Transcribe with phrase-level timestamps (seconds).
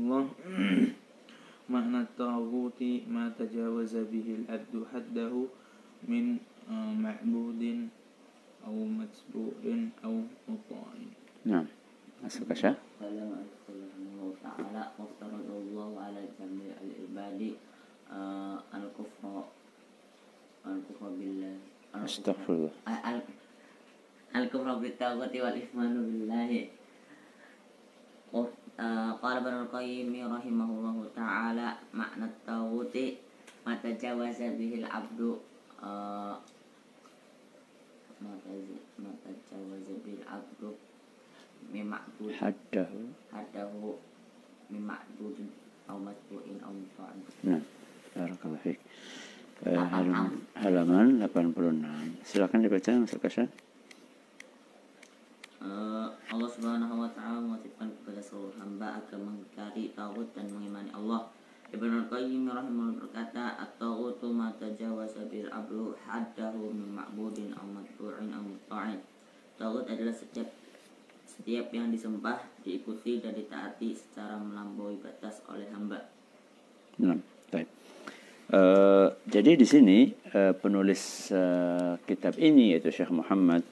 [0.00, 0.24] الله.
[1.70, 5.32] معنى الطاغوت ما تجاوز به العبد حده
[6.08, 6.24] من
[6.70, 7.62] آه، معبود
[8.66, 9.52] أو متبوع
[10.04, 10.12] أو
[10.48, 10.90] مطاع.
[11.46, 11.66] نعم.
[12.20, 17.40] ke Syekh قال رحمه تعالى وافترض الله على جميع العباد
[18.12, 19.34] آه، الكفر
[20.66, 21.54] الكفر بالله
[22.88, 23.28] آه، ال-
[24.36, 26.50] الكفر بالطاغوت والإيمان بالله.
[28.80, 33.20] Eh, qala Ibnu Qayyim rahimahullahu taala makna tauti
[33.60, 35.36] mata jawaza bihil abdu
[35.84, 36.34] eh,
[38.24, 38.52] mata
[38.96, 40.72] mata jawaza bil abdu
[41.68, 44.00] mimakbud hadahu hadahu
[44.72, 45.36] mimakbud
[45.84, 47.20] au matbu'in au muta'in.
[47.44, 47.60] Nah,
[48.16, 48.80] barakallahu fiik.
[49.68, 49.76] Eh,
[50.56, 52.24] halaman 86.
[52.24, 53.44] Silakan dibaca Mas sana
[58.90, 61.30] hamba agar mengingkari tauhid dan mengimani Allah.
[61.70, 68.42] Ibnu Qayyim rahimahullah berkata, "At-taghutu ma tajawaza bil abdu haddahu min ma'budin aw matbu'in aw
[68.42, 68.98] muta'in."
[69.54, 70.50] Tauhid adalah setiap
[71.30, 76.10] setiap yang disembah, diikuti dan ditaati secara melampaui batas oleh hamba.
[76.98, 77.14] Nah,
[77.54, 77.70] baik.
[78.50, 83.62] Eh, jadi di sini eh, penulis eh, kitab ini yaitu Syekh Muhammad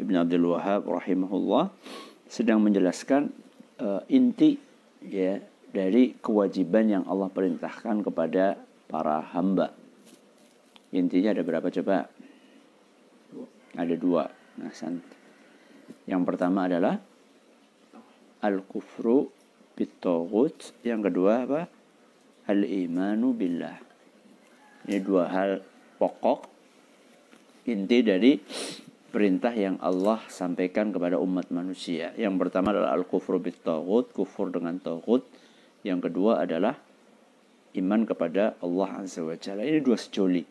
[0.00, 1.68] Ibn Abdul Wahab rahimahullah
[2.24, 3.28] sedang menjelaskan
[3.80, 4.56] eh, inti
[5.04, 5.38] ya
[5.74, 8.54] dari kewajiban yang Allah perintahkan kepada
[8.86, 9.74] para hamba.
[10.94, 12.06] Intinya ada berapa coba?
[13.74, 14.30] Ada dua.
[14.62, 14.70] Nah.
[16.06, 17.02] Yang pertama adalah
[18.38, 19.34] al-kufru
[19.74, 21.62] bitaghut, yang kedua apa?
[22.46, 23.74] Al-imanu billah.
[24.86, 25.64] Ini dua hal
[25.98, 26.54] pokok
[27.64, 28.36] inti dari
[29.14, 32.10] perintah yang Allah sampaikan kepada umat manusia.
[32.18, 35.22] Yang pertama adalah al-kufru bitaghut, kufur dengan taghut.
[35.86, 36.74] Yang kedua adalah
[37.78, 39.62] iman kepada Allah Azza wa Jalla.
[39.62, 40.42] Ini dua sejoli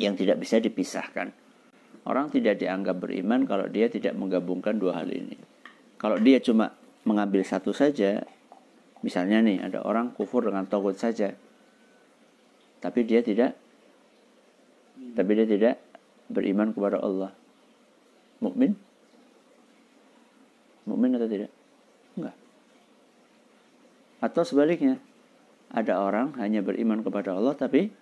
[0.00, 1.28] yang tidak bisa dipisahkan.
[2.08, 5.36] Orang tidak dianggap beriman kalau dia tidak menggabungkan dua hal ini.
[6.00, 6.72] Kalau dia cuma
[7.04, 8.24] mengambil satu saja,
[9.04, 11.36] misalnya nih ada orang kufur dengan togut saja,
[12.80, 13.52] tapi dia tidak,
[15.12, 15.74] tapi dia tidak
[16.32, 17.37] beriman kepada Allah.
[18.38, 18.72] Mukmin?
[20.86, 21.50] Mukmin atau tidak?
[22.14, 22.36] Enggak.
[24.18, 24.98] Atau sebaliknya,
[25.68, 27.92] ada orang hanya beriman kepada Allah tapi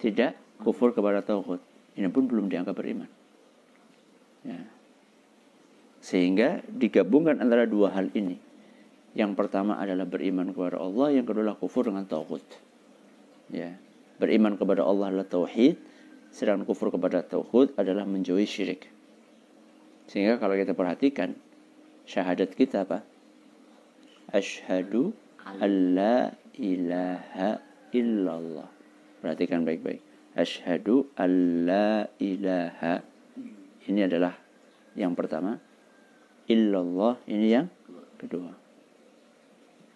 [0.00, 1.60] tidak kufur kepada tauhid.
[1.94, 3.06] Ini pun belum dianggap beriman.
[4.42, 4.58] Ya.
[6.02, 8.40] Sehingga digabungkan antara dua hal ini.
[9.12, 12.42] Yang pertama adalah beriman kepada Allah, yang kedua adalah kufur dengan tauhid.
[13.52, 13.76] Ya.
[14.16, 15.76] Beriman kepada Allah adalah tauhid,
[16.32, 18.88] sedangkan kufur kepada tauhid adalah menjauhi syirik.
[20.08, 21.36] Sehingga kalau kita perhatikan
[22.08, 23.04] syahadat kita apa?
[24.32, 25.12] Ashhadu
[25.44, 27.60] an la ilaha
[27.92, 28.68] illallah.
[29.20, 30.00] Perhatikan baik-baik.
[30.32, 31.30] Ashhadu an
[31.68, 33.04] la ilaha.
[33.84, 34.32] Ini adalah
[34.96, 35.60] yang pertama.
[36.48, 37.68] Illallah ini yang
[38.16, 38.56] kedua.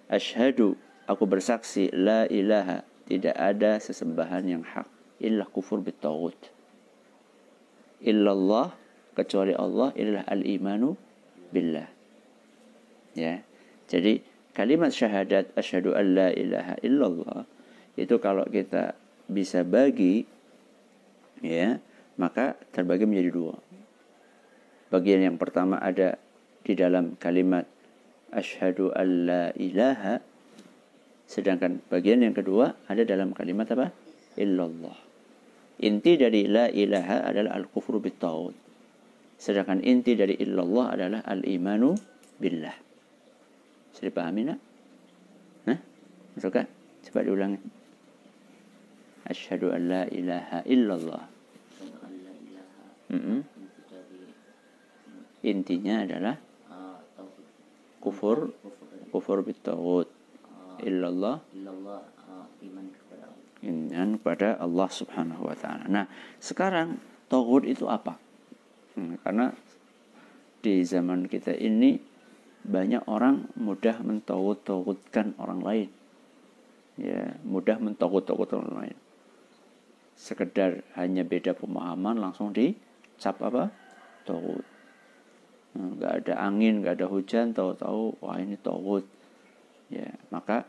[0.07, 0.77] Ashhadu
[1.09, 4.87] aku bersaksi la ilaha tidak ada sesembahan yang hak
[5.21, 6.37] illa kufur bitaghut.
[8.05, 8.77] Illallah
[9.17, 10.93] kecuali Allah adalah al-imanu
[11.49, 11.89] billah.
[13.17, 13.41] Ya.
[13.89, 14.21] Jadi
[14.53, 17.49] kalimat syahadat asyhadu an la ilaha illallah
[17.97, 18.93] itu kalau kita
[19.27, 20.29] bisa bagi
[21.41, 21.81] ya,
[22.21, 23.57] maka terbagi menjadi dua.
[24.93, 26.21] Bagian yang pertama ada
[26.63, 27.65] di dalam kalimat
[28.35, 30.21] asyhadu an la ilaha
[31.27, 33.91] sedangkan bagian yang kedua ada dalam kalimat apa?
[34.37, 35.06] illallah.
[35.77, 38.57] Inti dari la ilaha adalah al-kufru bitaghut.
[39.37, 41.93] Sedangkan inti dari illallah adalah al-imanu
[42.41, 42.73] billah.
[43.93, 44.59] Bisa dipahami nak?
[45.69, 45.79] Hah?
[46.37, 46.57] Masuk?
[47.05, 47.61] Coba diulangi.
[49.29, 51.25] Asyhadu an la ilaha illallah.
[53.07, 54.25] Dari
[55.47, 56.35] Intinya adalah
[58.03, 58.51] kufur
[59.15, 59.95] kufur uh,
[60.83, 61.39] Illallah
[63.67, 65.85] iman kepada Allah Subhanahu wa taala.
[65.91, 66.07] Nah,
[66.39, 68.17] sekarang taghut itu apa?
[68.95, 69.53] Hmm, karena
[70.63, 71.99] di zaman kita ini
[72.67, 75.89] banyak orang mudah mentauhid-tauhidkan orang lain.
[76.99, 78.99] Ya, mudah mentauhid-tauhidkan orang lain.
[80.17, 83.71] Sekedar hanya beda pemahaman langsung dicap apa?
[84.27, 84.65] Tauhid.
[85.77, 89.05] Nah, nggak ada angin, nggak ada hujan, tahu-tahu wah ini tauhid.
[89.93, 90.67] Ya, maka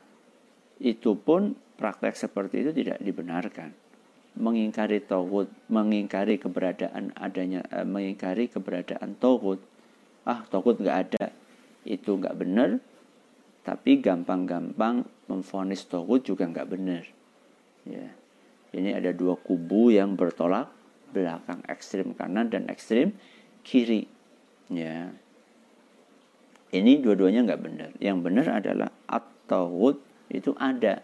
[0.77, 3.71] itu pun praktek seperti itu tidak dibenarkan.
[4.37, 9.61] Mengingkari tauhid, mengingkari keberadaan adanya, eh, mengingkari keberadaan tauhid.
[10.25, 11.33] Ah, tauhid nggak ada,
[11.87, 12.81] itu nggak benar.
[13.63, 17.03] Tapi gampang-gampang memfonis togut juga nggak benar.
[17.83, 18.07] Ya.
[18.71, 20.71] Ini ada dua kubu yang bertolak
[21.11, 23.15] belakang, ekstrim kanan dan ekstrim
[23.63, 24.07] kiri.
[24.71, 25.11] Ya.
[26.71, 27.89] Ini dua-duanya nggak benar.
[27.99, 30.99] Yang benar adalah at-taghut itu ada.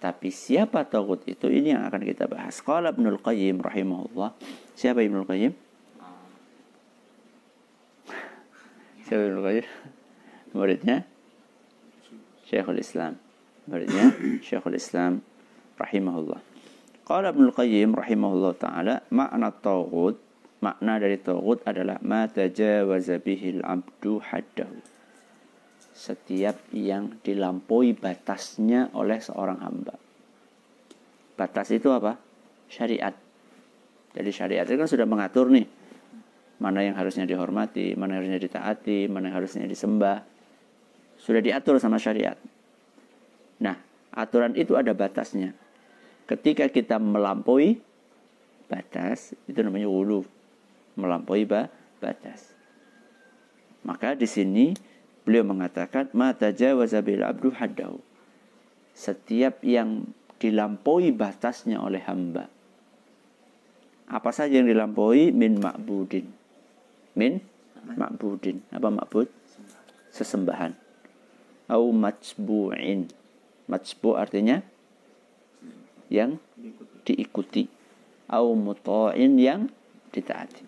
[0.00, 2.60] Tapi siapa tagut itu ini yang akan kita bahas.
[2.60, 4.36] Qala Ibnul Qayyim rahimahullah.
[4.76, 5.52] Siapa Ibnul Qayyim?
[9.04, 9.66] Siapa Ibnul Qayyim?
[10.54, 10.96] Muridnya
[12.46, 13.16] Syekhul Islam.
[13.64, 14.12] Muridnya
[14.44, 15.24] Syekhul Islam
[15.80, 16.40] rahimahullah.
[17.04, 20.20] Qala Ibnul Qayyim rahimahullah taala makna tagut
[20.64, 24.93] makna dari tagut adalah ma tajawaza bihil abdu haddahu.
[25.94, 29.94] Setiap yang dilampaui batasnya oleh seorang hamba.
[31.38, 32.18] Batas itu apa?
[32.66, 33.14] Syariat.
[34.14, 35.66] Jadi syariat itu kan sudah mengatur nih
[36.58, 40.22] mana yang harusnya dihormati, mana yang harusnya ditaati, mana yang harusnya disembah.
[41.18, 42.38] Sudah diatur sama syariat.
[43.62, 43.78] Nah,
[44.14, 45.54] aturan itu ada batasnya.
[46.24, 47.78] Ketika kita melampaui
[48.70, 50.24] batas, itu namanya wulu.
[50.94, 51.68] Melampaui ba
[51.98, 52.54] batas.
[53.84, 54.72] Maka di sini
[55.24, 57.98] beliau mengatakan mata tajawaza bil abdu haddahu.
[58.94, 60.06] Setiap yang
[60.38, 62.46] dilampaui batasnya oleh hamba.
[64.06, 66.44] Apa saja yang dilampaui min ma'budin
[67.14, 67.40] min
[67.94, 68.60] ma'budin.
[68.74, 69.30] Apa ma'bud?
[70.14, 70.74] Sesembahan.
[71.70, 73.10] Au majbu'in.
[73.66, 74.60] Majbu' artinya
[76.12, 76.36] yang
[77.06, 77.66] diikuti.
[78.28, 79.70] Au muta'in yang
[80.12, 80.62] ditaati.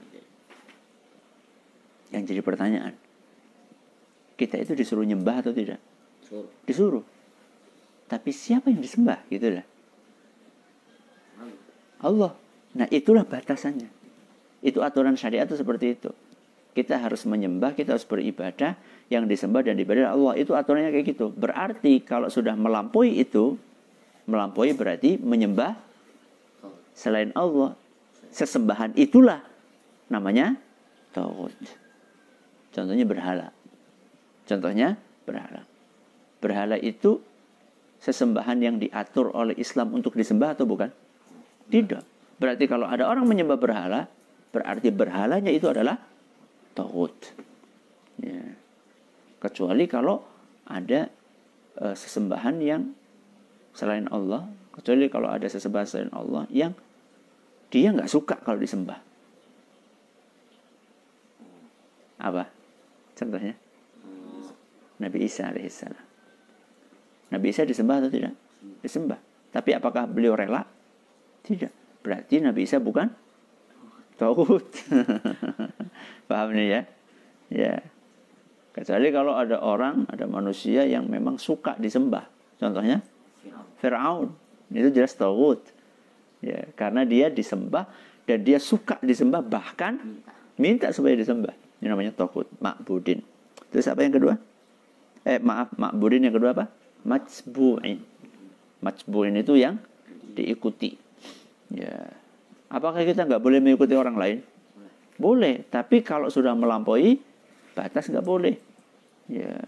[2.14, 2.94] Yang jadi pertanyaan.
[4.36, 5.80] Kita itu disuruh nyembah atau tidak?
[6.68, 7.04] Disuruh.
[8.06, 9.24] Tapi siapa yang disembah?
[9.32, 9.66] Gitu lah.
[12.04, 12.32] Allah.
[12.76, 13.88] Nah itulah batasannya.
[14.60, 16.12] Itu aturan syariat itu seperti itu
[16.76, 18.76] kita harus menyembah, kita harus beribadah,
[19.08, 20.36] yang disembah dan diibadah Allah.
[20.36, 21.32] Itu aturannya kayak gitu.
[21.32, 23.56] Berarti kalau sudah melampaui itu,
[24.28, 25.72] melampaui berarti menyembah
[26.92, 27.72] selain Allah.
[28.28, 29.40] Sesembahan itulah
[30.12, 30.60] namanya
[31.16, 31.56] tauhid.
[32.76, 33.55] Contohnya berhala.
[34.46, 34.94] Contohnya
[35.26, 35.66] berhala.
[36.38, 37.18] Berhala itu
[37.98, 40.88] sesembahan yang diatur oleh Islam untuk disembah atau bukan?
[41.66, 42.02] Tidak.
[42.38, 44.06] Berarti kalau ada orang menyembah berhala,
[44.54, 45.98] berarti berhalanya itu adalah
[46.78, 47.16] tauhid.
[48.22, 48.54] Ya.
[49.42, 50.22] Kecuali kalau
[50.68, 51.10] ada
[51.82, 52.94] uh, sesembahan yang
[53.74, 56.72] selain Allah, kecuali kalau ada sesembahan selain Allah yang
[57.72, 59.02] dia nggak suka kalau disembah.
[62.16, 62.48] Apa?
[63.16, 63.65] Contohnya?
[65.02, 66.06] Nabi Isa alaihissalam.
[67.32, 68.34] Nabi Isa disembah atau tidak?
[68.80, 69.18] Disembah.
[69.52, 70.64] Tapi apakah beliau rela?
[71.42, 72.02] Tidak.
[72.02, 73.10] Berarti Nabi Isa bukan
[74.16, 74.66] tauhid.
[76.30, 76.80] Paham nih ya?
[77.52, 77.74] Ya.
[78.72, 82.28] Kecuali kalau ada orang, ada manusia yang memang suka disembah.
[82.60, 83.00] Contohnya
[83.80, 84.32] Firaun.
[84.72, 85.62] Itu jelas tauhid.
[86.44, 87.88] Ya, karena dia disembah
[88.28, 90.20] dan dia suka disembah bahkan
[90.60, 91.54] minta supaya disembah.
[91.80, 93.24] Ini namanya tauhid, makbudin.
[93.72, 94.34] Terus apa yang kedua?
[95.26, 96.70] Eh maaf, makbudin yang kedua apa?
[97.02, 97.98] Majbu'in.
[98.78, 99.82] Majbu'in itu yang
[100.38, 100.94] diikuti.
[101.74, 102.14] Ya.
[102.70, 104.38] Apakah kita nggak boleh mengikuti orang lain?
[105.18, 107.18] Boleh, tapi kalau sudah melampaui
[107.74, 108.54] batas nggak boleh.
[109.26, 109.58] Ya,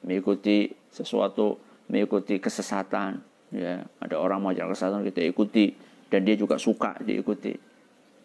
[0.00, 1.60] mengikuti sesuatu,
[1.92, 3.20] mengikuti kesesatan.
[3.52, 5.76] Ya, ada orang mengajar kesesatan kita ikuti
[6.08, 7.52] dan dia juga suka diikuti.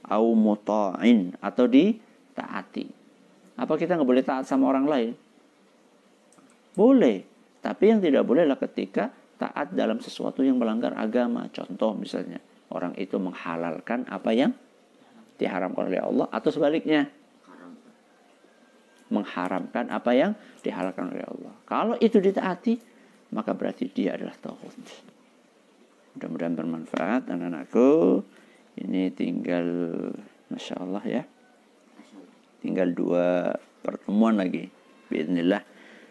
[0.08, 2.88] Au muta'in atau ditaati.
[3.60, 5.12] Apa kita nggak boleh taat sama orang lain?
[6.74, 7.26] Boleh,
[7.60, 11.48] tapi yang tidak boleh adalah ketika taat dalam sesuatu yang melanggar agama.
[11.50, 14.52] Contoh misalnya, orang itu menghalalkan apa yang
[15.40, 17.08] diharamkan oleh Allah atau sebaliknya
[19.10, 21.54] mengharamkan apa yang dihalalkan oleh Allah.
[21.66, 22.78] Kalau itu ditaati,
[23.34, 24.86] maka berarti dia adalah tauhid.
[26.18, 28.22] Mudah-mudahan bermanfaat anak-anakku.
[28.80, 29.66] Ini tinggal
[30.54, 31.24] Masya Allah ya.
[32.62, 34.70] Tinggal dua pertemuan lagi.
[35.10, 35.64] Bismillah.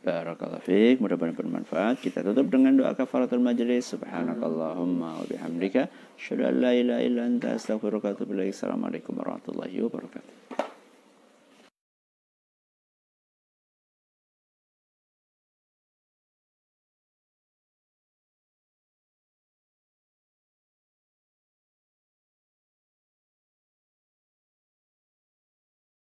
[0.00, 2.00] Barakallahu fiik, mudah-mudahan bermanfaat.
[2.00, 3.92] Kita tutup dengan doa kafaratul majlis.
[3.92, 8.56] Subhanakallahumma wa bihamdika, asyhadu an la ilaha illa anta astaghfiruka wa atubu ilaik.
[8.56, 10.69] Assalamualaikum warahmatullahi wabarakatuh.